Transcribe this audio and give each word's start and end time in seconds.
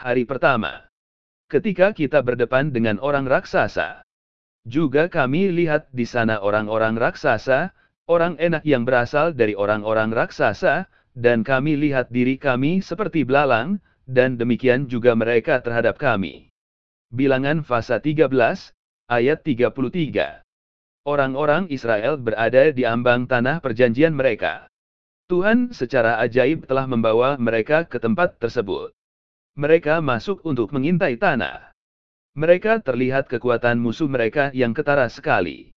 hari 0.00 0.24
pertama. 0.24 0.88
Ketika 1.52 1.92
kita 1.92 2.24
berdepan 2.24 2.72
dengan 2.72 2.96
orang 3.04 3.28
raksasa. 3.28 4.00
Juga 4.64 5.12
kami 5.12 5.52
lihat 5.52 5.92
di 5.92 6.08
sana 6.08 6.40
orang-orang 6.40 6.96
raksasa, 6.96 7.76
orang 8.08 8.40
enak 8.40 8.64
yang 8.64 8.88
berasal 8.88 9.36
dari 9.36 9.52
orang-orang 9.52 10.08
raksasa, 10.08 10.88
dan 11.12 11.44
kami 11.44 11.76
lihat 11.76 12.08
diri 12.08 12.40
kami 12.40 12.80
seperti 12.80 13.28
belalang, 13.28 13.80
dan 14.08 14.40
demikian 14.40 14.88
juga 14.88 15.12
mereka 15.12 15.60
terhadap 15.60 16.00
kami. 16.00 16.48
Bilangan 17.12 17.60
Fasa 17.66 18.00
13, 18.00 18.30
ayat 19.10 19.38
33. 19.44 20.40
Orang-orang 21.04 21.66
Israel 21.72 22.20
berada 22.20 22.70
di 22.70 22.84
ambang 22.86 23.26
tanah 23.26 23.58
perjanjian 23.58 24.12
mereka. 24.14 24.68
Tuhan 25.26 25.72
secara 25.72 26.20
ajaib 26.20 26.68
telah 26.68 26.84
membawa 26.84 27.40
mereka 27.40 27.88
ke 27.88 27.96
tempat 27.98 28.36
tersebut. 28.38 28.94
Mereka 29.58 29.98
masuk 29.98 30.46
untuk 30.46 30.70
mengintai 30.70 31.18
tanah. 31.18 31.74
Mereka 32.38 32.86
terlihat 32.86 33.26
kekuatan 33.26 33.82
musuh 33.82 34.06
mereka 34.06 34.54
yang 34.54 34.70
ketara 34.70 35.10
sekali. 35.10 35.74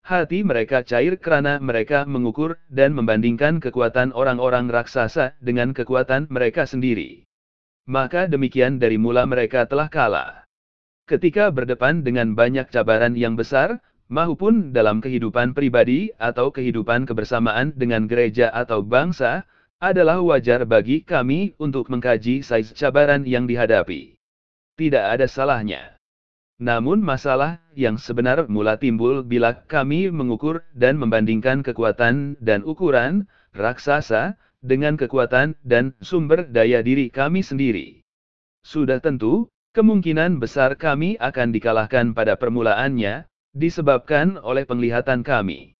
Hati 0.00 0.40
mereka 0.40 0.80
cair 0.80 1.20
karena 1.20 1.60
mereka 1.60 2.08
mengukur 2.08 2.56
dan 2.72 2.96
membandingkan 2.96 3.60
kekuatan 3.60 4.16
orang-orang 4.16 4.72
raksasa 4.72 5.36
dengan 5.44 5.76
kekuatan 5.76 6.24
mereka 6.32 6.64
sendiri. 6.64 7.28
Maka 7.84 8.24
demikian 8.24 8.80
dari 8.80 8.96
mula 8.96 9.28
mereka 9.28 9.68
telah 9.68 9.92
kalah. 9.92 10.48
Ketika 11.04 11.52
berdepan 11.52 12.00
dengan 12.00 12.32
banyak 12.32 12.72
cabaran 12.72 13.12
yang 13.12 13.36
besar, 13.36 13.82
maupun 14.08 14.72
dalam 14.72 15.04
kehidupan 15.04 15.52
pribadi 15.52 16.08
atau 16.16 16.48
kehidupan 16.48 17.04
kebersamaan 17.04 17.76
dengan 17.76 18.08
gereja 18.08 18.48
atau 18.56 18.80
bangsa, 18.80 19.44
adalah 19.80 20.20
wajar 20.20 20.68
bagi 20.68 21.02
kami 21.02 21.56
untuk 21.56 21.88
mengkaji 21.88 22.44
size 22.44 22.76
cabaran 22.76 23.24
yang 23.24 23.48
dihadapi 23.48 24.20
tidak 24.80 25.04
ada 25.12 25.28
salahnya. 25.28 26.00
Namun 26.56 27.04
masalah 27.04 27.60
yang 27.76 28.00
sebenar 28.00 28.48
mula 28.48 28.80
timbul 28.80 29.20
bila 29.20 29.52
kami 29.68 30.08
mengukur 30.08 30.64
dan 30.72 30.96
membandingkan 30.96 31.60
kekuatan 31.60 32.40
dan 32.40 32.64
ukuran 32.64 33.28
raksasa 33.52 34.40
dengan 34.64 34.96
kekuatan 34.96 35.56
dan 35.68 35.92
sumber 36.00 36.48
daya 36.48 36.80
diri 36.80 37.12
kami 37.12 37.44
sendiri. 37.44 38.00
Sudah 38.64 39.04
tentu, 39.04 39.52
kemungkinan 39.76 40.40
besar 40.40 40.80
kami 40.80 41.20
akan 41.20 41.52
dikalahkan 41.52 42.16
pada 42.16 42.40
permulaannya, 42.40 43.28
disebabkan 43.52 44.40
oleh 44.40 44.64
penglihatan 44.64 45.24
kami. 45.24 45.76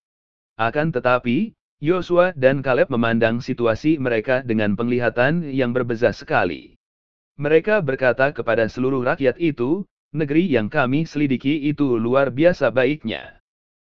Akan 0.60 0.92
tetapi, 0.92 1.56
Yosua 1.80 2.36
dan 2.36 2.60
Kaleb 2.60 2.92
memandang 2.92 3.40
situasi 3.40 3.96
mereka 3.96 4.44
dengan 4.44 4.76
penglihatan 4.76 5.48
yang 5.48 5.72
berbeza 5.72 6.12
sekali. 6.12 6.76
Mereka 7.40 7.80
berkata 7.80 8.36
kepada 8.36 8.68
seluruh 8.68 9.00
rakyat 9.00 9.40
itu, 9.40 9.88
negeri 10.12 10.44
yang 10.44 10.68
kami 10.68 11.08
selidiki 11.08 11.72
itu 11.72 11.96
luar 11.96 12.28
biasa 12.28 12.68
baiknya. 12.68 13.40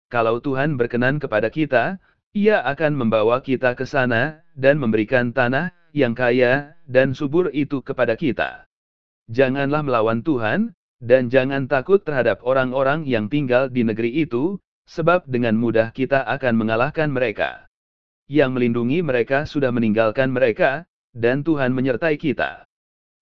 Kalau 0.06 0.38
Tuhan 0.38 0.78
berkenan 0.78 1.18
kepada 1.18 1.50
kita, 1.50 1.98
ia 2.30 2.62
akan 2.62 2.94
membawa 2.94 3.42
kita 3.42 3.74
ke 3.74 3.82
sana, 3.82 4.46
dan 4.54 4.78
memberikan 4.78 5.34
tanah 5.34 5.74
yang 5.90 6.14
kaya 6.14 6.78
dan 6.86 7.10
subur 7.10 7.50
itu 7.50 7.82
kepada 7.82 8.14
kita. 8.14 8.70
Janganlah 9.34 9.82
melawan 9.82 10.22
Tuhan, 10.22 10.78
dan 11.02 11.26
jangan 11.26 11.66
takut 11.66 12.06
terhadap 12.06 12.38
orang-orang 12.46 13.02
yang 13.02 13.26
tinggal 13.26 13.66
di 13.66 13.82
negeri 13.82 14.14
itu, 14.22 14.62
sebab 14.86 15.26
dengan 15.26 15.58
mudah 15.58 15.90
kita 15.90 16.22
akan 16.22 16.54
mengalahkan 16.54 17.10
mereka. 17.10 17.69
Yang 18.30 18.50
melindungi 18.54 19.02
mereka 19.02 19.42
sudah 19.42 19.74
meninggalkan 19.74 20.30
mereka, 20.30 20.86
dan 21.10 21.42
Tuhan 21.42 21.74
menyertai 21.74 22.14
kita. 22.14 22.62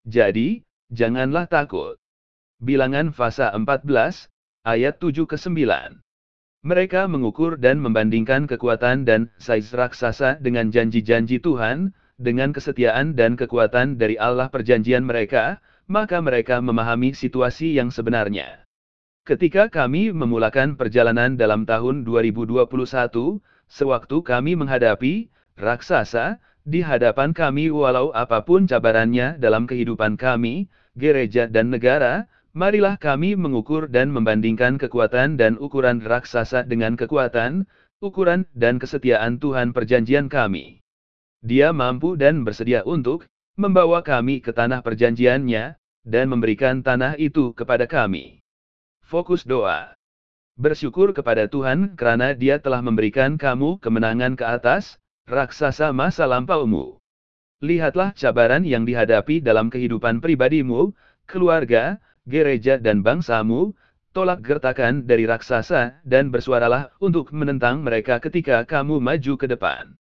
Jadi, 0.04 0.68
janganlah 0.92 1.48
takut. 1.48 1.96
Bilangan 2.60 3.16
Fasa 3.16 3.48
14, 3.56 4.28
ayat 4.68 5.00
7 5.00 5.24
ke 5.24 5.40
9. 5.40 6.04
Mereka 6.60 7.08
mengukur 7.08 7.56
dan 7.56 7.80
membandingkan 7.80 8.44
kekuatan 8.44 9.08
dan 9.08 9.32
size 9.40 9.72
raksasa 9.72 10.44
dengan 10.44 10.68
janji-janji 10.68 11.40
Tuhan, 11.40 11.96
dengan 12.20 12.52
kesetiaan 12.52 13.16
dan 13.16 13.40
kekuatan 13.40 13.96
dari 13.96 14.20
Allah 14.20 14.52
perjanjian 14.52 15.08
mereka, 15.08 15.64
maka 15.88 16.20
mereka 16.20 16.60
memahami 16.60 17.16
situasi 17.16 17.80
yang 17.80 17.88
sebenarnya. 17.88 18.67
Ketika 19.28 19.68
kami 19.68 20.08
memulakan 20.08 20.72
perjalanan 20.80 21.36
dalam 21.36 21.68
tahun 21.68 22.00
2021, 22.08 22.64
sewaktu 23.68 24.16
kami 24.24 24.56
menghadapi 24.56 25.28
raksasa, 25.60 26.40
di 26.64 26.80
hadapan 26.80 27.36
kami 27.36 27.68
walau 27.68 28.08
apa 28.16 28.40
pun 28.40 28.64
cabarannya 28.64 29.36
dalam 29.36 29.68
kehidupan 29.68 30.16
kami, 30.16 30.72
gereja 30.96 31.44
dan 31.44 31.68
negara, 31.68 32.24
marilah 32.56 32.96
kami 32.96 33.36
mengukur 33.36 33.92
dan 33.92 34.08
membandingkan 34.08 34.80
kekuatan 34.80 35.36
dan 35.36 35.60
ukuran 35.60 36.00
raksasa 36.00 36.64
dengan 36.64 36.96
kekuatan, 36.96 37.68
ukuran 38.00 38.48
dan 38.56 38.80
kesetiaan 38.80 39.36
Tuhan 39.36 39.76
perjanjian 39.76 40.32
kami. 40.32 40.80
Dia 41.44 41.76
mampu 41.76 42.16
dan 42.16 42.48
bersedia 42.48 42.80
untuk 42.88 43.28
membawa 43.60 44.00
kami 44.00 44.40
ke 44.40 44.56
tanah 44.56 44.80
perjanjiannya, 44.80 45.76
dan 46.08 46.24
memberikan 46.32 46.80
tanah 46.80 47.20
itu 47.20 47.52
kepada 47.52 47.84
kami. 47.84 48.40
Fokus 49.08 49.40
doa. 49.40 49.96
Bersyukur 50.60 51.16
kepada 51.16 51.48
Tuhan 51.48 51.96
karena 51.96 52.36
dia 52.36 52.60
telah 52.60 52.84
memberikan 52.84 53.40
kamu 53.40 53.80
kemenangan 53.80 54.36
ke 54.36 54.44
atas, 54.44 55.00
raksasa 55.24 55.96
masa 55.96 56.28
lampaumu. 56.28 57.00
Lihatlah 57.64 58.12
cabaran 58.12 58.68
yang 58.68 58.84
dihadapi 58.84 59.40
dalam 59.40 59.72
kehidupan 59.72 60.20
pribadimu, 60.20 60.92
keluarga, 61.24 61.96
gereja 62.28 62.76
dan 62.76 63.00
bangsamu, 63.00 63.72
tolak 64.12 64.44
gertakan 64.44 65.08
dari 65.08 65.24
raksasa 65.24 66.04
dan 66.04 66.28
bersuaralah 66.28 66.92
untuk 67.00 67.32
menentang 67.32 67.80
mereka 67.80 68.20
ketika 68.20 68.60
kamu 68.68 69.00
maju 69.00 69.40
ke 69.40 69.48
depan. 69.48 69.96